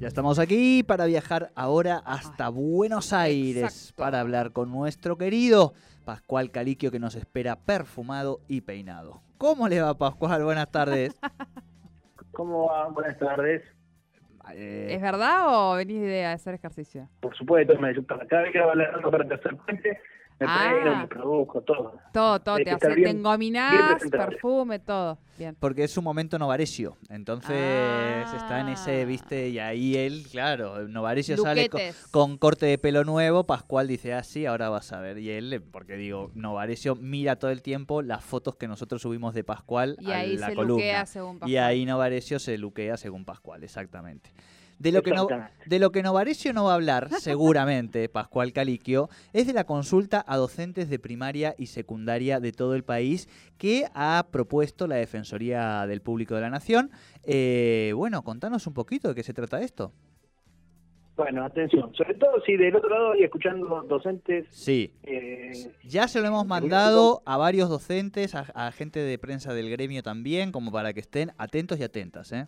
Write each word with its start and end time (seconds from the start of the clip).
Ya 0.00 0.08
estamos 0.08 0.38
aquí 0.38 0.82
para 0.82 1.04
viajar 1.04 1.50
ahora 1.54 2.00
hasta 2.06 2.48
Buenos 2.48 3.12
Aires 3.12 3.64
exacto. 3.64 4.02
para 4.02 4.20
hablar 4.20 4.50
con 4.52 4.70
nuestro 4.70 5.18
querido 5.18 5.74
Pascual 6.06 6.50
Caliquio 6.50 6.90
que 6.90 6.98
nos 6.98 7.16
espera 7.16 7.56
perfumado 7.56 8.40
y 8.48 8.62
peinado. 8.62 9.20
¿Cómo 9.36 9.68
le 9.68 9.82
va 9.82 9.92
Pascual? 9.98 10.42
Buenas 10.42 10.70
tardes. 10.70 11.20
¿Cómo 12.32 12.68
va? 12.68 12.88
Buenas 12.88 13.18
tardes. 13.18 13.62
Eh, 14.54 14.86
¿Es 14.88 15.02
verdad 15.02 15.42
o 15.48 15.76
venís 15.76 16.00
de 16.00 16.24
hacer 16.24 16.54
ejercicio? 16.54 17.06
Por 17.20 17.36
supuesto, 17.36 17.78
me 17.78 17.92
cada 18.26 18.44
vez 18.44 18.52
que 18.52 18.58
la 18.58 18.92
nota 18.92 19.10
para 19.10 19.24
el 19.24 19.28
tercer 19.28 19.54
puente, 19.58 20.00
me 20.40 20.46
Ah. 20.48 20.70
peino, 20.72 20.96
me 20.96 21.06
produzco, 21.06 21.60
todo. 21.60 21.92
Todo, 22.12 22.40
todo, 22.40 22.54
Hay 22.56 22.64
te 22.64 22.70
haces, 22.72 22.96
bien- 22.96 23.04
te 23.04 23.18
engominás, 23.18 24.02
perfume, 24.10 24.78
todo. 24.78 25.18
Bien. 25.38 25.56
porque 25.58 25.84
es 25.84 25.90
su 25.90 26.02
momento 26.02 26.38
Novarecio. 26.38 26.98
Entonces 27.08 27.56
Ah. 27.56 28.34
está 28.36 28.60
en 28.60 28.68
ese, 28.68 29.06
viste, 29.06 29.48
y 29.48 29.58
ahí 29.58 29.96
él, 29.96 30.26
claro, 30.30 30.86
Novarecio 30.86 31.36
sale 31.38 31.70
con, 32.10 32.36
corte 32.36 32.66
de 32.66 32.76
pelo 32.76 33.04
nuevo. 33.04 33.44
Pascual 33.44 33.88
dice, 33.88 34.12
ah, 34.12 34.22
sí, 34.22 34.44
ahora 34.44 34.68
vas 34.68 34.92
a 34.92 35.00
ver. 35.00 35.16
Y 35.18 35.30
él, 35.30 35.50
eh, 35.54 35.60
porque 35.60 35.94
digo, 35.96 36.30
Novarecio 36.34 36.94
mira 36.94 37.36
todo 37.36 37.50
el 37.50 37.62
tiempo 37.62 38.02
las 38.02 38.22
fotos 38.22 38.56
que 38.56 38.68
nosotros 38.68 39.00
subimos 39.00 39.32
de 39.34 39.42
Pascual 39.44 39.96
Y 40.00 40.10
a 40.10 40.16
ahí 40.18 40.36
la 40.36 40.48
se 40.48 40.54
columna. 40.56 40.74
luquea 40.74 41.06
según 41.06 41.36
Y 41.36 41.38
Pascual. 41.40 41.64
ahí 41.64 41.86
Novarecio 41.86 42.38
se 42.38 42.58
luquea 42.58 42.96
según 42.98 43.24
Pascual, 43.24 43.64
exactamente. 43.64 44.30
De 44.80 44.92
lo, 44.92 45.02
que 45.02 45.10
no, 45.12 45.28
de 45.66 45.78
lo 45.78 45.92
que 45.92 46.02
Novarecio 46.02 46.54
no 46.54 46.64
va 46.64 46.72
a 46.72 46.74
hablar, 46.76 47.10
seguramente, 47.20 48.08
Pascual 48.08 48.54
Caliquio, 48.54 49.10
es 49.34 49.46
de 49.46 49.52
la 49.52 49.64
consulta 49.64 50.24
a 50.26 50.38
docentes 50.38 50.88
de 50.88 50.98
primaria 50.98 51.54
y 51.58 51.66
secundaria 51.66 52.40
de 52.40 52.52
todo 52.52 52.74
el 52.74 52.82
país 52.82 53.28
que 53.58 53.84
ha 53.94 54.26
propuesto 54.32 54.86
la 54.86 54.96
Defensoría 54.96 55.86
del 55.86 56.00
Público 56.00 56.34
de 56.34 56.40
la 56.40 56.48
Nación. 56.48 56.90
Eh, 57.24 57.92
bueno, 57.94 58.22
contanos 58.22 58.66
un 58.66 58.72
poquito 58.72 59.08
de 59.08 59.14
qué 59.14 59.22
se 59.22 59.34
trata 59.34 59.60
esto. 59.60 59.92
Bueno, 61.14 61.44
atención. 61.44 61.92
Sobre 61.94 62.14
todo 62.14 62.40
si 62.46 62.56
del 62.56 62.74
otro 62.74 62.88
lado 62.88 63.14
y 63.14 63.24
escuchando 63.24 63.82
docentes, 63.82 64.46
Sí. 64.50 64.94
eh, 65.02 65.52
Ya 65.84 66.08
se 66.08 66.22
lo 66.22 66.26
hemos 66.28 66.46
mandado 66.46 67.22
a 67.26 67.36
varios 67.36 67.68
docentes, 67.68 68.34
a, 68.34 68.46
a 68.54 68.72
gente 68.72 69.00
de 69.00 69.18
prensa 69.18 69.52
del 69.52 69.68
gremio 69.68 70.02
también, 70.02 70.50
como 70.50 70.72
para 70.72 70.94
que 70.94 71.00
estén 71.00 71.32
atentos 71.36 71.78
y 71.78 71.82
atentas. 71.82 72.32
¿eh? 72.32 72.46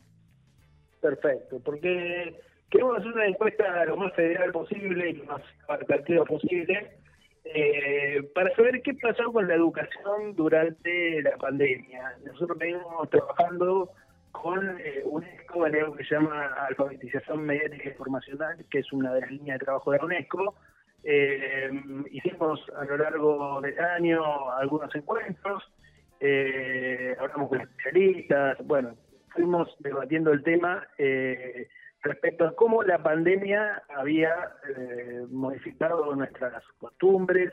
Perfecto. 1.02 1.60
Porque 1.62 2.40
queremos 2.70 2.98
hacer 2.98 3.12
una 3.12 3.26
encuesta 3.26 3.84
lo 3.84 3.98
más 3.98 4.14
federal 4.14 4.50
posible 4.52 5.10
y 5.10 5.12
lo 5.14 5.24
más 5.24 5.42
abarcativa 5.68 6.24
posible 6.24 6.96
eh, 7.44 8.22
para 8.34 8.54
saber 8.54 8.80
qué 8.82 8.94
pasó 8.94 9.30
con 9.32 9.46
la 9.46 9.54
educación 9.54 10.34
durante 10.34 11.20
la 11.22 11.36
pandemia. 11.36 12.16
Nosotros 12.24 12.56
venimos 12.56 13.10
trabajando 13.10 13.90
con 14.30 14.80
eh, 14.80 15.02
UNESCO 15.04 15.66
en 15.66 15.76
algo 15.76 15.94
que 15.94 16.04
se 16.04 16.14
llama 16.14 16.46
alfabetización 16.68 17.44
mediática 17.44 17.90
informacional, 17.90 18.64
que 18.70 18.78
es 18.78 18.92
una 18.92 19.12
de 19.14 19.20
las 19.20 19.30
líneas 19.30 19.58
de 19.58 19.64
trabajo 19.64 19.92
de 19.92 19.98
UNESCO. 19.98 20.54
Eh, 21.04 21.70
hicimos 22.12 22.60
a 22.76 22.84
lo 22.84 22.96
largo 22.96 23.60
del 23.60 23.78
año 23.78 24.50
algunos 24.52 24.94
encuentros, 24.94 25.62
eh, 26.20 27.16
hablamos 27.18 27.48
con 27.48 27.60
especialistas, 27.60 28.56
bueno, 28.64 28.94
fuimos 29.34 29.74
debatiendo 29.80 30.32
el 30.32 30.42
tema 30.42 30.86
eh, 30.98 31.68
respecto 32.02 32.44
a 32.44 32.54
cómo 32.54 32.82
la 32.82 33.02
pandemia 33.02 33.82
había 33.88 34.52
eh, 34.68 35.24
modificado 35.30 36.14
nuestras 36.14 36.62
costumbres, 36.78 37.52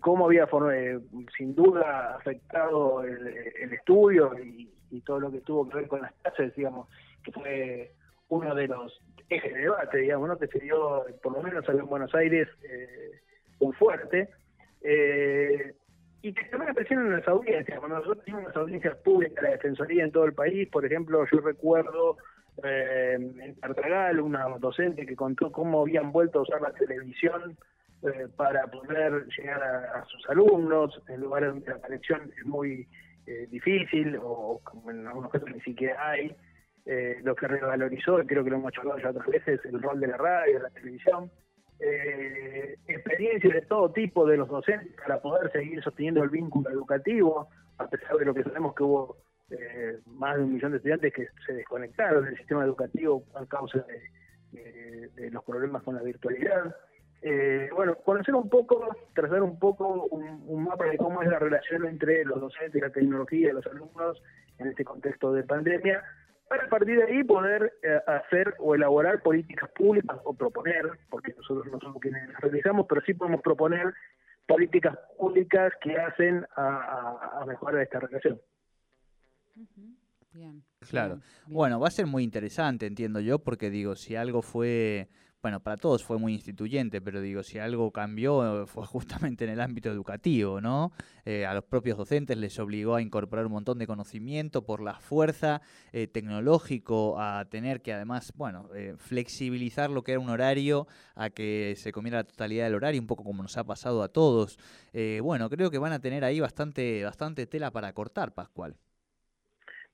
cómo 0.00 0.26
había 0.26 0.48
eh, 0.72 0.98
sin 1.36 1.54
duda 1.54 2.16
afectado 2.16 3.02
el, 3.02 3.72
estudio 3.72 4.32
y, 4.38 4.70
todo 5.06 5.20
lo 5.20 5.32
que 5.32 5.40
tuvo 5.40 5.66
que 5.68 5.76
ver 5.78 5.88
con 5.88 6.02
las 6.02 6.12
clases, 6.16 6.54
digamos, 6.54 6.86
que 7.24 7.32
fue 7.32 7.92
uno 8.28 8.54
de 8.54 8.68
los 8.68 9.00
ejes 9.30 9.54
de 9.54 9.60
debate, 9.60 9.98
digamos, 9.98 10.28
¿no? 10.28 10.38
que 10.38 10.48
se 10.48 10.58
dio, 10.58 11.06
por 11.22 11.32
lo 11.32 11.42
menos 11.42 11.66
en 11.66 11.86
Buenos 11.86 12.14
Aires, 12.14 12.46
eh, 12.62 13.20
muy 13.58 13.72
fuerte. 13.72 14.28
Y 16.22 16.32
que 16.32 16.44
también 16.44 16.70
aparecieron 16.70 17.06
en 17.06 17.16
las 17.16 17.28
audiencias. 17.28 17.78
Cuando 17.78 17.96
nosotros 17.96 18.24
tuvimos 18.24 18.44
las 18.44 18.56
audiencias 18.56 18.96
públicas, 18.98 19.42
la 19.42 19.50
Defensoría 19.50 20.04
en 20.04 20.12
todo 20.12 20.24
el 20.24 20.34
país, 20.34 20.68
por 20.68 20.86
ejemplo, 20.86 21.24
yo 21.30 21.40
recuerdo 21.40 22.16
eh, 22.62 23.16
en 23.18 23.54
Tartagal 23.56 24.20
una 24.20 24.46
docente 24.58 25.04
que 25.04 25.16
contó 25.16 25.50
cómo 25.50 25.82
habían 25.82 26.12
vuelto 26.12 26.38
a 26.38 26.42
usar 26.42 26.60
la 26.60 26.72
televisión 26.72 27.56
eh, 28.02 28.28
para 28.36 28.66
poder 28.66 29.26
llegar 29.36 29.62
a, 29.62 30.04
sus 30.06 30.28
alumnos 30.28 31.00
en 31.08 31.20
lugares 31.20 31.50
donde 31.50 31.70
la 31.70 31.80
conexión 31.80 32.32
es 32.38 32.46
muy 32.46 32.86
eh, 33.26 33.46
difícil 33.50 34.18
o 34.20 34.60
en 34.88 35.06
algunos 35.06 35.30
casos 35.30 35.50
ni 35.50 35.60
siquiera 35.60 36.10
hay. 36.10 36.34
Eh, 36.84 37.20
lo 37.22 37.36
que 37.36 37.46
revalorizó, 37.46 38.18
creo 38.26 38.42
que 38.42 38.50
lo 38.50 38.56
hemos 38.56 38.72
charlado 38.72 38.98
ya 38.98 39.10
otras 39.10 39.28
veces, 39.28 39.60
el 39.64 39.80
rol 39.80 40.00
de 40.00 40.08
la 40.08 40.16
radio, 40.16 40.54
de 40.54 40.62
la 40.64 40.70
televisión 40.70 41.30
eh, 41.84 42.76
experiencias 42.86 43.52
de 43.52 43.62
todo 43.62 43.90
tipo 43.90 44.24
de 44.24 44.36
los 44.36 44.48
docentes 44.48 44.94
para 44.94 45.20
poder 45.20 45.50
seguir 45.50 45.82
sosteniendo 45.82 46.22
el 46.22 46.30
vínculo 46.30 46.70
educativo, 46.70 47.48
a 47.78 47.88
pesar 47.88 48.16
de 48.18 48.24
lo 48.24 48.32
que 48.32 48.44
sabemos 48.44 48.72
que 48.76 48.84
hubo 48.84 49.16
eh, 49.50 49.98
más 50.06 50.36
de 50.36 50.44
un 50.44 50.54
millón 50.54 50.70
de 50.70 50.76
estudiantes 50.76 51.12
que 51.12 51.26
se 51.44 51.54
desconectaron 51.54 52.24
del 52.24 52.36
sistema 52.36 52.64
educativo 52.64 53.24
a 53.34 53.44
causa 53.46 53.84
de, 54.52 55.30
los 55.30 55.42
problemas 55.44 55.82
con 55.82 55.96
la 55.96 56.02
virtualidad. 56.02 56.76
Eh, 57.22 57.68
bueno, 57.74 57.96
conocer 57.96 58.34
un 58.34 58.48
poco, 58.48 58.94
trazar 59.14 59.42
un 59.42 59.58
poco 59.58 60.04
un, 60.06 60.44
un 60.46 60.64
mapa 60.64 60.84
de 60.84 60.96
cómo 60.96 61.22
es 61.22 61.28
la 61.28 61.38
relación 61.38 61.86
entre 61.86 62.24
los 62.24 62.40
docentes, 62.40 62.80
la 62.80 62.90
tecnología 62.90 63.50
y 63.50 63.52
los 63.52 63.66
alumnos 63.66 64.22
en 64.58 64.68
este 64.68 64.84
contexto 64.84 65.32
de 65.32 65.42
pandemia, 65.42 66.04
para 66.52 66.66
a 66.66 66.68
partir 66.68 66.96
de 66.98 67.04
ahí 67.04 67.24
poder 67.24 67.72
eh, 67.82 67.98
hacer 68.06 68.54
o 68.58 68.74
elaborar 68.74 69.22
políticas 69.22 69.70
públicas 69.70 70.18
o 70.24 70.34
proponer, 70.34 70.84
porque 71.08 71.32
nosotros 71.34 71.66
no 71.72 71.80
somos 71.80 71.98
quienes 72.02 72.28
las 72.28 72.40
realizamos, 72.42 72.84
pero 72.86 73.00
sí 73.06 73.14
podemos 73.14 73.40
proponer 73.40 73.94
políticas 74.46 74.98
públicas 75.18 75.72
que 75.80 75.96
hacen 75.96 76.44
a, 76.54 76.62
a- 76.66 77.40
a 77.42 77.46
mejorar 77.46 77.80
esta 77.82 78.00
relación. 78.00 78.38
Bien. 80.34 80.62
Claro. 80.90 81.14
bien, 81.16 81.24
bien. 81.46 81.56
Bueno, 81.56 81.80
va 81.80 81.88
a 81.88 81.90
ser 81.90 82.06
muy 82.06 82.22
interesante, 82.22 82.86
entiendo 82.86 83.20
yo, 83.20 83.38
porque 83.38 83.70
digo, 83.70 83.94
si 83.94 84.14
algo 84.16 84.42
fue, 84.42 85.08
bueno, 85.42 85.60
para 85.60 85.76
todos 85.76 86.04
fue 86.04 86.18
muy 86.18 86.34
instituyente, 86.34 87.00
pero 87.00 87.20
digo, 87.20 87.42
si 87.42 87.58
algo 87.58 87.90
cambió 87.90 88.62
eh, 88.62 88.66
fue 88.66 88.86
justamente 88.86 89.44
en 89.44 89.50
el 89.50 89.60
ámbito 89.60 89.90
educativo, 89.90 90.60
¿no? 90.60 90.92
Eh, 91.24 91.44
a 91.46 91.54
los 91.54 91.64
propios 91.64 91.98
docentes 91.98 92.36
les 92.36 92.58
obligó 92.58 92.94
a 92.94 93.02
incorporar 93.02 93.46
un 93.46 93.52
montón 93.52 93.78
de 93.78 93.86
conocimiento 93.86 94.64
por 94.64 94.82
la 94.82 95.00
fuerza 95.00 95.60
eh, 95.92 96.06
tecnológico, 96.06 97.20
a 97.20 97.44
tener 97.46 97.82
que 97.82 97.92
además, 97.92 98.32
bueno, 98.36 98.68
eh, 98.74 98.94
flexibilizar 98.96 99.90
lo 99.90 100.02
que 100.02 100.12
era 100.12 100.20
un 100.20 100.30
horario, 100.30 100.86
a 101.16 101.30
que 101.30 101.74
se 101.76 101.90
comiera 101.90 102.18
la 102.18 102.24
totalidad 102.24 102.64
del 102.64 102.76
horario, 102.76 103.00
un 103.00 103.06
poco 103.08 103.24
como 103.24 103.42
nos 103.42 103.56
ha 103.56 103.64
pasado 103.64 104.02
a 104.02 104.08
todos. 104.08 104.58
Bueno, 105.22 105.48
creo 105.50 105.70
que 105.70 105.78
van 105.78 105.92
a 105.92 106.00
tener 106.00 106.24
ahí 106.24 106.38
bastante, 106.40 107.02
bastante 107.04 107.46
tela 107.46 107.70
para 107.70 107.92
cortar, 107.92 108.32
Pascual. 108.32 108.76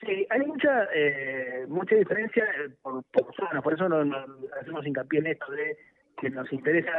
Sí, 0.00 0.26
hay 0.30 0.40
mucha 0.46 0.88
eh, 0.94 1.66
mucha 1.68 1.96
diferencia 1.96 2.44
eh, 2.44 2.70
por, 2.82 3.02
por 3.04 3.34
zona, 3.34 3.60
por 3.60 3.74
eso 3.74 3.88
no, 3.88 4.04
no 4.04 4.24
hacemos 4.60 4.86
hincapié 4.86 5.20
en 5.20 5.26
esto 5.26 5.50
de 5.50 5.76
que 6.20 6.30
nos 6.30 6.52
interesa 6.52 6.90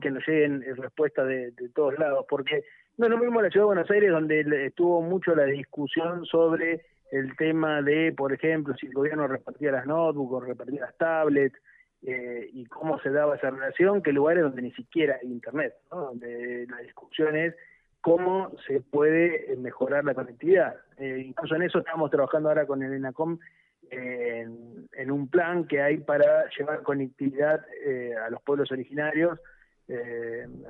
que 0.00 0.10
nos 0.10 0.26
lleguen 0.26 0.62
eh, 0.62 0.74
respuestas 0.74 1.26
de, 1.26 1.52
todos 1.74 1.98
lados, 1.98 2.26
porque 2.28 2.64
no 2.96 3.06
es 3.06 3.10
lo 3.10 3.18
mismo 3.18 3.42
la 3.42 3.50
ciudad 3.50 3.64
de 3.64 3.74
Buenos 3.74 3.90
Aires, 3.90 4.10
donde 4.10 4.66
estuvo 4.66 5.02
mucho 5.02 5.34
la 5.34 5.44
discusión 5.44 6.24
sobre 6.26 6.82
el 7.10 7.36
tema 7.36 7.82
de, 7.82 8.12
por 8.16 8.32
ejemplo, 8.32 8.74
si 8.76 8.86
el 8.86 8.92
gobierno 8.92 9.26
repartía 9.26 9.72
las 9.72 9.86
notebooks 9.86 10.32
o 10.32 10.40
repartía 10.40 10.80
las 10.80 10.96
tablets, 10.96 11.58
eh, 12.02 12.48
y 12.52 12.64
cómo 12.66 13.00
se 13.00 13.10
daba 13.10 13.36
esa 13.36 13.50
relación, 13.50 14.02
que 14.02 14.12
lugares 14.12 14.44
donde 14.44 14.62
ni 14.62 14.70
siquiera 14.72 15.18
hay 15.20 15.28
internet, 15.28 15.74
¿no? 15.90 16.06
donde 16.06 16.66
la 16.68 16.78
discusión 16.78 17.36
es 17.36 17.54
cómo 18.00 18.52
se 18.66 18.80
puede 18.80 19.52
eh, 19.52 19.56
mejorar 19.56 20.04
la 20.04 20.14
conectividad. 20.14 20.76
Eh, 20.96 21.24
incluso 21.26 21.54
en 21.56 21.62
eso 21.62 21.78
estamos 21.78 22.10
trabajando 22.10 22.48
ahora 22.48 22.66
con 22.66 22.82
el 22.82 22.92
ENACOM 22.94 23.38
en, 23.90 25.10
un 25.10 25.28
plan 25.28 25.66
que 25.66 25.80
hay 25.80 25.98
para 25.98 26.48
llevar 26.50 26.82
conectividad 26.82 27.64
eh, 27.86 28.14
a 28.16 28.28
los 28.30 28.42
pueblos 28.42 28.70
originarios 28.70 29.38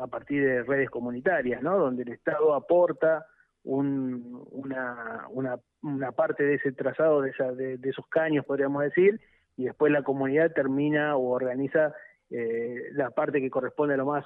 a 0.01 0.07
partir 0.07 0.45
de 0.47 0.63
redes 0.63 0.89
comunitarias, 0.91 1.61
¿no? 1.61 1.77
donde 1.77 2.05
el 2.05 2.11
Estado 2.11 2.55
aporta 2.55 3.27
un- 3.65 4.47
una, 4.53 5.27
una, 5.31 5.59
una 5.83 6.13
parte 6.13 6.45
de 6.45 6.55
ese 6.55 6.71
trazado, 6.71 7.23
de, 7.23 7.31
esa, 7.31 7.51
de 7.51 7.81
esos 7.83 8.07
caños, 8.07 8.45
podríamos 8.45 8.81
decir, 8.85 9.21
y 9.57 9.65
después 9.65 9.91
la 9.91 10.05
comunidad 10.05 10.53
termina 10.53 11.17
o 11.17 11.31
organiza 11.31 11.93
eh, 12.31 12.91
la 12.93 13.11
parte 13.11 13.41
que 13.41 13.51
corresponde 13.51 13.95
a 13.95 13.97
lo 13.97 14.07
más 14.07 14.25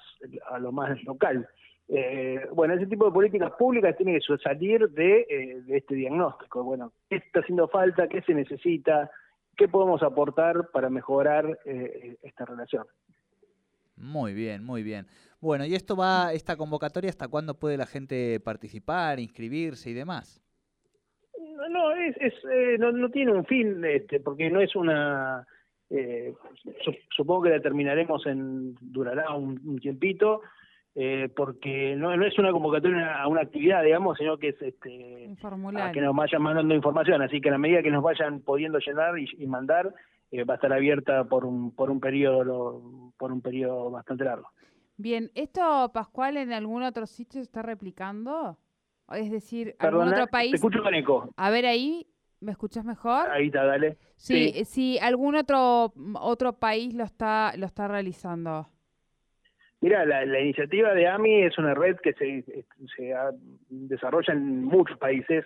a 0.51 0.59
lo 0.59 0.73
más 0.73 1.03
local. 1.05 1.49
Eh, 1.89 2.47
bueno, 2.53 2.75
ese 2.75 2.87
tipo 2.87 3.05
de 3.07 3.13
políticas 3.13 3.53
públicas 3.59 3.97
tiene 3.97 4.19
que 4.19 4.39
salir 4.39 4.89
de, 4.91 5.27
eh, 5.29 5.61
de 5.63 5.77
este 5.77 5.95
diagnóstico. 5.95 6.63
Bueno, 6.65 6.93
¿qué 7.09 7.17
está 7.17 7.41
haciendo 7.41 7.69
falta? 7.69 8.09
¿Qué 8.09 8.23
se 8.23 8.35
necesita? 8.35 9.11
¿Qué 9.57 9.69
podemos 9.69 10.03
aportar 10.03 10.71
para 10.73 10.89
mejorar 10.89 11.59
eh, 11.67 12.17
esta 12.23 12.47
relación? 12.47 12.87
Muy 13.97 14.33
bien, 14.33 14.65
muy 14.65 14.83
bien. 14.83 15.07
Bueno, 15.41 15.67
¿y 15.67 15.75
esto 15.75 15.97
va, 15.97 16.33
esta 16.33 16.57
convocatoria, 16.57 17.11
hasta 17.11 17.29
cuándo 17.29 17.59
puede 17.59 17.77
la 17.77 17.87
gente 17.87 18.41
participar, 18.41 19.21
inscribirse 19.21 19.91
y 19.91 19.93
demás? 19.93 20.41
No, 21.39 21.69
no, 21.69 21.93
es, 21.95 22.17
es 22.19 22.33
eh, 22.51 22.77
no, 22.79 22.91
no 22.93 23.11
tiene 23.11 23.33
un 23.33 23.45
fin, 23.45 23.85
este, 23.85 24.21
porque 24.21 24.49
no 24.51 24.61
es 24.61 24.75
una... 24.75 25.47
Eh, 25.91 26.33
su- 26.83 26.97
supongo 27.15 27.43
que 27.43 27.51
la 27.51 27.61
terminaremos 27.61 28.25
en... 28.27 28.75
durará 28.81 29.35
un, 29.35 29.61
un 29.67 29.79
tiempito, 29.79 30.41
eh, 30.95 31.31
porque 31.35 31.97
no, 31.97 32.15
no 32.17 32.27
es 32.27 32.39
una 32.39 32.53
convocatoria 32.53 33.23
a 33.23 33.29
una 33.29 33.43
actividad, 33.43 33.83
digamos, 33.83 34.19
sino 34.19 34.37
que 34.37 34.49
es 34.49 34.61
este 34.61 35.35
a 35.77 35.93
que 35.93 36.01
nos 36.01 36.15
vayan 36.15 36.43
mandando 36.43 36.75
información, 36.75 37.23
así 37.23 37.41
que 37.41 37.49
a 37.49 37.53
la 37.53 37.59
medida 37.59 37.83
que 37.83 37.91
nos 37.91 38.03
vayan 38.03 38.41
pudiendo 38.41 38.79
llenar 38.79 39.19
y, 39.19 39.27
y 39.39 39.47
mandar, 39.47 39.95
eh, 40.31 40.45
va 40.45 40.55
a 40.55 40.57
estar 40.57 40.73
abierta 40.73 41.25
por 41.25 41.47
un 41.47 41.75
por 41.75 41.91
un 41.91 41.99
periodo 42.01 43.13
por 43.17 43.33
un 43.33 43.41
periodo 43.41 43.91
bastante 43.91 44.25
largo. 44.25 44.49
Bien, 44.99 45.31
¿esto, 45.35 45.91
Pascual, 45.95 46.37
en 46.37 46.53
algún 46.53 46.83
otro 46.83 47.07
sitio 47.07 47.41
se 47.41 47.45
está 47.45 47.63
replicando? 47.63 48.59
Es 49.11 49.31
decir, 49.31 49.75
algún 49.79 50.01
Perdona, 50.01 50.13
otro 50.13 50.27
país... 50.31 50.51
te 50.51 50.57
escucho 50.57 50.83
con 50.83 50.95
eco. 50.95 51.29
A 51.37 51.51
ver 51.51 51.67
ahí, 51.67 52.07
¿me 52.41 52.53
escuchas 52.53 52.85
mejor? 52.85 53.31
Ahí 53.31 53.47
está, 53.47 53.65
dale. 53.65 53.97
Sí, 54.17 54.53
sí. 54.53 54.65
si 54.65 54.99
algún 54.99 55.37
otro 55.37 55.93
otro 56.21 56.53
país 56.59 56.95
lo 56.95 57.05
está 57.05 57.53
lo 57.57 57.65
está 57.67 57.89
realizando. 57.89 58.69
Mira, 59.83 60.07
la, 60.07 60.25
la 60.25 60.41
iniciativa 60.41 60.95
de 60.95 61.07
AMI 61.07 61.43
es 61.43 61.59
una 61.59 61.75
red 61.75 61.97
que 61.97 62.15
se, 62.15 62.43
se 62.97 63.13
ha- 63.13 63.33
desarrolla 63.69 64.33
en 64.33 64.65
muchos 64.65 64.97
países, 64.97 65.45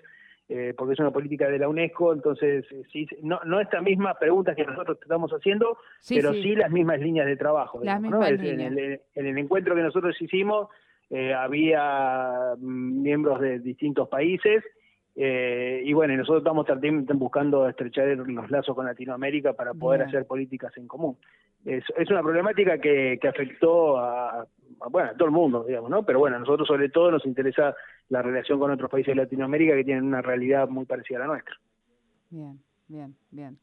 eh, 0.48 0.74
porque 0.76 0.92
es 0.92 1.00
una 1.00 1.10
política 1.10 1.48
de 1.48 1.58
la 1.58 1.68
UNESCO, 1.68 2.12
entonces 2.12 2.64
eh, 2.70 2.82
sí, 2.92 3.08
no, 3.22 3.40
no 3.44 3.58
estas 3.60 3.82
mismas 3.82 4.16
preguntas 4.18 4.54
que 4.54 4.64
nosotros 4.64 4.98
estamos 5.02 5.32
haciendo, 5.32 5.76
Sí, 6.00 6.14
pero 6.16 6.32
sí. 6.34 6.42
sí. 6.42 6.54
las 6.54 6.70
mismas 6.70 7.00
líneas 7.00 7.26
de 7.26 7.36
trabajo. 7.36 7.80
Las 7.82 8.00
digamos, 8.00 8.10
¿no? 8.10 8.18
mismas 8.30 8.30
Es- 8.44 8.50
en, 8.52 8.58
líneas. 8.58 8.72
el, 8.76 9.00
en 9.16 9.26
el 9.26 9.38
encuentro 9.38 9.74
que 9.74 9.82
nosotros 9.82 10.14
hicimos 10.22 10.68
eh, 11.10 11.32
había 11.34 12.54
mm, 12.58 13.02
miembros 13.02 13.40
de 13.40 13.58
distintos 13.60 14.08
países 14.08 14.62
eh, 15.14 15.80
y 15.84 15.92
bueno, 15.94 16.14
nosotros 16.14 16.42
estamos 16.42 16.66
también 16.66 17.06
buscando 17.14 17.66
estrechar 17.68 18.06
los 18.08 18.50
lazos 18.50 18.74
con 18.76 18.84
Latinoamérica 18.84 19.54
para 19.54 19.72
poder 19.72 20.00
Bien. 20.00 20.08
hacer 20.10 20.26
políticas 20.26 20.76
en 20.76 20.86
común. 20.86 21.16
Es, 21.66 21.84
una 22.10 22.22
problemática 22.22 22.78
que, 22.78 23.18
que 23.20 23.26
afectó 23.28 23.98
a, 23.98 24.42
a, 24.42 24.88
bueno, 24.88 25.10
a 25.10 25.14
todo 25.14 25.24
el 25.24 25.32
mundo, 25.32 25.64
digamos, 25.64 25.90
¿no? 25.90 26.04
Pero 26.04 26.20
bueno, 26.20 26.36
a 26.36 26.38
nosotros 26.38 26.68
sobre 26.68 26.90
todo 26.90 27.10
nos 27.10 27.26
interesa 27.26 27.74
la 28.08 28.22
relación 28.22 28.60
con 28.60 28.70
otros 28.70 28.88
países 28.88 29.16
de 29.16 29.22
Latinoamérica 29.22 29.74
que 29.74 29.82
tienen 29.82 30.04
una 30.04 30.22
realidad 30.22 30.68
muy 30.68 30.84
parecida 30.84 31.18
a 31.18 31.20
la 31.22 31.26
nuestra. 31.26 31.56
Bien, 32.30 32.60
bien, 32.86 33.16
bien. 33.32 33.58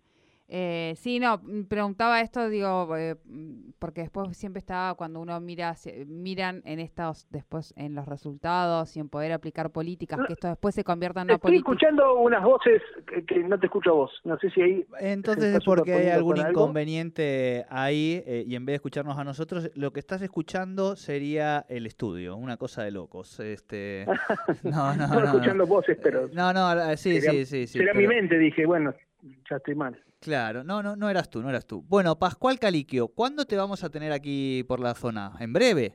Eh, 0.50 0.94
sí, 0.98 1.20
no, 1.20 1.38
mm, 1.42 1.64
preguntaba 1.64 2.20
esto, 2.22 2.48
digo, 2.50 2.96
eh, 2.98 3.16
mm, 3.26 3.72
porque 3.80 4.02
después 4.02 4.36
siempre 4.38 4.60
estaba 4.60 4.94
cuando 4.96 5.20
uno 5.22 5.40
mira, 5.40 5.70
hacia- 5.70 5.94
miran 6.06 6.62
en 6.66 6.80
estos, 6.80 7.26
después 7.32 7.74
en 7.78 7.96
los 7.96 8.06
resultados 8.08 8.96
y 8.96 9.00
en 9.00 9.10
poder 9.10 9.32
aplicar 9.32 9.72
políticas, 9.72 10.20
No, 10.20 10.26
que 10.28 10.34
esto 10.34 10.50
después 10.50 10.76
se 10.76 10.84
convierta 10.84 11.22
en 11.22 11.28
una 11.28 11.36
Estoy 11.36 11.50
política. 11.62 11.72
escuchando 11.72 12.20
unas 12.20 12.44
voces 12.44 12.82
que, 13.08 13.26
que 13.26 13.40
no 13.44 13.58
te 13.60 13.68
escucho 13.68 13.92
a 13.92 13.94
vos. 13.94 14.12
No 14.26 14.38
sé 14.38 14.50
si 14.52 14.62
ahí 14.62 14.86
Entonces 15.00 15.56
es 15.56 15.64
porque 15.64 15.94
hay 15.94 16.10
algún 16.10 16.38
algo. 16.38 16.50
inconveniente 16.52 17.66
ahí 17.70 18.22
eh, 18.28 18.44
y 18.46 18.56
en 18.56 18.66
vez 18.66 18.74
de 18.74 18.76
escucharnos 18.76 19.18
a 19.18 19.24
nosotros, 19.24 19.72
lo 19.76 19.92
que 19.94 20.00
estás 20.02 20.22
escuchando 20.22 20.96
sería 20.98 21.66
el 21.70 21.86
estudio, 21.88 22.36
una 22.36 22.58
cosa 22.58 22.84
de 22.84 22.92
locos. 22.92 23.40
Este, 23.40 24.06
no, 24.64 24.94
no, 24.96 25.04
Estaba 25.06 25.22
no, 25.22 25.26
escuchando 25.26 25.66
voces, 25.66 25.98
pero 26.04 26.28
no, 26.34 26.54
no, 26.54 26.68
ah, 26.68 26.96
sí, 26.98 27.20
Sería- 27.22 27.32
sí, 27.32 27.46
sí, 27.46 27.68
sí. 27.68 27.80
será 27.80 27.94
mi 27.94 28.06
pero- 28.06 28.10
mente. 28.10 28.38
Dije, 28.38 28.66
bueno, 28.66 28.94
ya 29.50 29.58
estoy 29.58 29.76
mal. 29.76 30.00
Claro, 30.20 30.64
no, 30.64 30.82
no, 30.82 30.96
no 30.96 31.10
eras 31.10 31.30
tú, 31.30 31.42
no 31.42 31.50
eras 31.50 31.66
tú. 31.66 31.84
Bueno, 31.88 32.18
Pascual 32.18 32.60
Caliquio, 32.60 33.08
¿cuándo 33.08 33.46
te 33.46 33.58
vamos 33.58 33.84
a 33.84 33.90
tener 33.90 34.12
aquí 34.12 34.64
por 34.68 34.80
la 34.80 34.94
zona? 34.94 35.34
¿En 35.40 35.54
breve? 35.54 35.94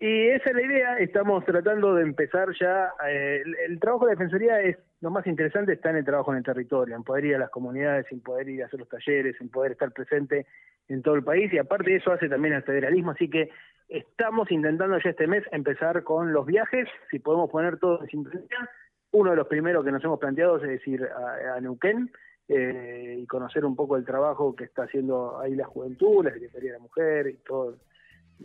Y 0.00 0.28
esa 0.28 0.50
es 0.50 0.56
la 0.56 0.62
idea, 0.62 0.98
estamos 0.98 1.44
tratando 1.44 1.94
de 1.94 2.02
empezar 2.02 2.48
ya, 2.58 2.92
eh, 3.06 3.42
el, 3.44 3.72
el 3.72 3.80
trabajo 3.80 4.06
de 4.06 4.14
la 4.14 4.18
Defensoría 4.18 4.60
es, 4.60 4.78
lo 5.00 5.10
más 5.10 5.26
interesante 5.26 5.72
está 5.72 5.90
en 5.90 5.96
el 5.96 6.04
trabajo 6.04 6.32
en 6.32 6.38
el 6.38 6.44
territorio, 6.44 6.94
en 6.94 7.02
poder 7.02 7.24
ir 7.24 7.34
a 7.34 7.40
las 7.40 7.50
comunidades, 7.50 8.06
en 8.10 8.20
poder 8.20 8.48
ir 8.48 8.62
a 8.62 8.66
hacer 8.66 8.78
los 8.78 8.88
talleres, 8.88 9.36
en 9.40 9.48
poder 9.48 9.72
estar 9.72 9.90
presente 9.92 10.46
en 10.88 11.02
todo 11.02 11.14
el 11.14 11.24
país 11.24 11.52
y 11.52 11.58
aparte 11.58 11.90
de 11.90 11.96
eso 11.96 12.12
hace 12.12 12.28
también 12.28 12.54
al 12.54 12.62
federalismo, 12.62 13.10
así 13.10 13.28
que 13.28 13.50
estamos 13.88 14.50
intentando 14.50 14.98
ya 14.98 15.10
este 15.10 15.26
mes 15.26 15.44
empezar 15.52 16.02
con 16.04 16.32
los 16.32 16.46
viajes, 16.46 16.88
si 17.10 17.18
podemos 17.18 17.50
poner 17.50 17.78
todo 17.78 18.00
en 18.02 18.08
sintonía, 18.08 18.70
uno 19.12 19.30
de 19.30 19.36
los 19.36 19.46
primeros 19.46 19.84
que 19.84 19.92
nos 19.92 20.02
hemos 20.02 20.18
planteado 20.18 20.56
es 20.64 20.86
ir 20.86 21.04
a, 21.04 21.56
a 21.56 21.60
Neuquén 21.60 22.10
eh, 22.48 23.18
y 23.20 23.26
conocer 23.26 23.64
un 23.64 23.76
poco 23.76 23.96
el 23.96 24.04
trabajo 24.04 24.54
que 24.56 24.64
está 24.64 24.84
haciendo 24.84 25.38
ahí 25.38 25.54
la 25.54 25.66
juventud, 25.66 26.24
la 26.24 26.32
Secretaría 26.32 26.72
de 26.72 26.78
la 26.78 26.82
Mujer 26.82 27.28
y 27.28 27.36
todo 27.46 27.76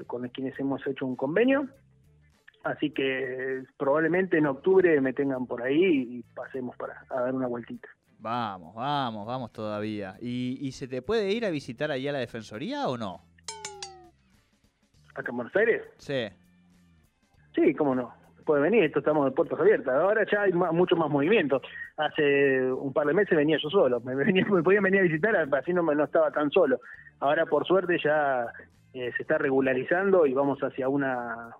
con 0.05 0.27
quienes 0.29 0.57
hemos 0.59 0.85
hecho 0.85 1.05
un 1.05 1.15
convenio. 1.15 1.67
Así 2.63 2.91
que 2.91 3.63
probablemente 3.77 4.37
en 4.37 4.45
octubre 4.45 4.99
me 5.01 5.13
tengan 5.13 5.47
por 5.47 5.61
ahí 5.61 6.17
y 6.17 6.23
pasemos 6.35 6.75
para 6.75 7.03
a 7.09 7.21
dar 7.21 7.33
una 7.33 7.47
vueltita. 7.47 7.87
Vamos, 8.19 8.75
vamos, 8.75 9.25
vamos 9.25 9.51
todavía. 9.51 10.17
¿Y, 10.19 10.57
y 10.61 10.71
se 10.73 10.87
te 10.87 11.01
puede 11.01 11.31
ir 11.31 11.45
a 11.45 11.49
visitar 11.49 11.91
allá 11.91 12.11
la 12.11 12.19
Defensoría 12.19 12.87
o 12.87 12.97
no? 12.97 13.21
¿Acá 15.15 15.31
en 15.31 15.37
Buenos 15.37 15.55
Aires? 15.55 15.83
Sí. 15.97 16.27
Sí, 17.55 17.73
cómo 17.73 17.95
no. 17.95 18.13
Puede 18.47 18.61
venir, 18.61 18.85
esto 18.85 18.99
estamos 18.99 19.25
de 19.25 19.31
puertas 19.31 19.59
abiertas. 19.59 19.93
Ahora 19.93 20.25
ya 20.31 20.43
hay 20.43 20.53
ma- 20.53 20.71
mucho 20.71 20.95
más 20.95 21.09
movimiento. 21.11 21.61
Hace 21.97 22.71
un 22.71 22.93
par 22.93 23.05
de 23.05 23.13
meses 23.13 23.37
venía 23.37 23.57
yo 23.61 23.69
solo. 23.69 23.99
Me, 23.99 24.15
venía, 24.25 24.45
me 24.49 24.63
podían 24.63 24.83
venir 24.83 25.01
a 25.01 25.03
visitar, 25.03 25.35
así 25.53 25.73
no, 25.73 25.83
no 25.83 26.03
estaba 26.03 26.31
tan 26.31 26.49
solo. 26.49 26.79
Ahora, 27.19 27.45
por 27.45 27.67
suerte, 27.67 27.97
ya 28.03 28.47
eh, 28.93 29.11
se 29.15 29.21
está 29.21 29.37
regularizando 29.37 30.25
y 30.25 30.33
vamos 30.33 30.59
hacia 30.61 30.87
una, 30.87 31.51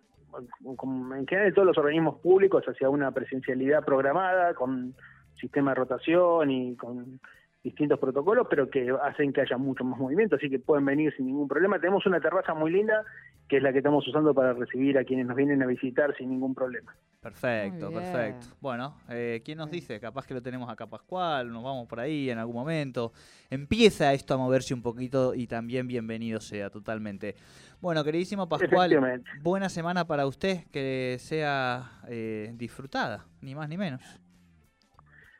como 0.77 1.13
en 1.13 1.27
general 1.27 1.53
todos 1.53 1.67
los 1.67 1.77
organismos 1.77 2.19
públicos, 2.21 2.63
hacia 2.65 2.89
una 2.89 3.11
presencialidad 3.11 3.83
programada 3.83 4.53
con 4.53 4.93
sistema 5.39 5.71
de 5.71 5.75
rotación 5.75 6.49
y 6.51 6.75
con 6.77 7.19
distintos 7.67 7.99
protocolos, 7.99 8.47
pero 8.49 8.69
que 8.69 8.95
hacen 9.03 9.33
que 9.33 9.41
haya 9.41 9.57
mucho 9.57 9.83
más 9.83 9.99
movimiento, 9.99 10.37
así 10.37 10.49
que 10.49 10.57
pueden 10.57 10.85
venir 10.85 11.13
sin 11.17 11.25
ningún 11.25 11.49
problema. 11.49 11.77
Tenemos 11.79 12.05
una 12.05 12.21
terraza 12.21 12.53
muy 12.53 12.71
linda, 12.71 13.03
que 13.49 13.57
es 13.57 13.63
la 13.63 13.73
que 13.73 13.79
estamos 13.79 14.07
usando 14.07 14.33
para 14.33 14.53
recibir 14.53 14.97
a 14.97 15.03
quienes 15.03 15.27
nos 15.27 15.35
vienen 15.35 15.61
a 15.61 15.65
visitar 15.65 16.15
sin 16.15 16.29
ningún 16.29 16.55
problema. 16.55 16.95
Perfecto, 17.21 17.91
perfecto. 17.91 18.47
Bueno, 18.61 18.95
eh, 19.09 19.41
¿quién 19.43 19.57
nos 19.57 19.69
dice? 19.69 19.99
Capaz 19.99 20.25
que 20.25 20.33
lo 20.33 20.41
tenemos 20.41 20.69
acá 20.69 20.87
Pascual, 20.87 21.51
nos 21.51 21.61
vamos 21.61 21.87
por 21.87 21.99
ahí 21.99 22.29
en 22.29 22.37
algún 22.37 22.55
momento. 22.55 23.11
Empieza 23.49 24.13
esto 24.13 24.35
a 24.35 24.37
moverse 24.37 24.73
un 24.73 24.81
poquito 24.81 25.35
y 25.35 25.45
también 25.45 25.87
bienvenido 25.87 26.39
sea 26.39 26.69
totalmente. 26.69 27.35
Bueno, 27.81 28.01
queridísimo 28.05 28.47
Pascual, 28.47 29.21
buena 29.41 29.67
semana 29.67 30.05
para 30.05 30.25
usted, 30.25 30.63
que 30.71 31.17
sea 31.19 31.99
eh, 32.07 32.53
disfrutada, 32.55 33.25
ni 33.41 33.55
más 33.55 33.67
ni 33.67 33.77
menos. 33.77 34.01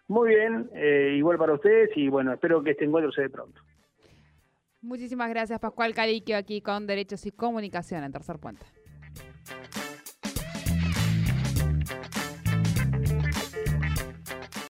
Muy 0.08 0.30
bien, 0.30 0.70
eh, 0.74 1.16
igual 1.18 1.38
para 1.38 1.54
ustedes 1.54 1.90
y 1.96 2.08
bueno, 2.08 2.34
espero 2.34 2.64
que 2.64 2.72
este 2.72 2.86
encuentro 2.86 3.12
se 3.12 3.24
dé 3.24 3.30
pronto. 3.30 3.62
Muchísimas 4.82 5.30
gracias, 5.30 5.60
Pascual 5.60 5.94
Caliquio, 5.94 6.38
aquí 6.38 6.62
con 6.62 6.88
Derechos 6.88 7.26
y 7.26 7.32
Comunicación 7.32 8.04
en 8.04 8.12
Tercer 8.12 8.40
Puente. 8.40 8.66